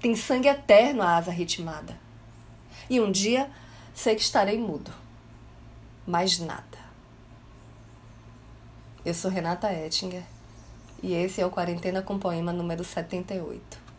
[0.00, 1.98] Tem sangue eterno a asa ritmada.
[2.88, 3.50] E um dia
[3.94, 4.90] sei que estarei mudo.
[6.06, 6.78] Mais nada.
[9.04, 10.22] Eu sou Renata Ettinger
[11.02, 13.89] e esse é o Quarentena com Poema número 78.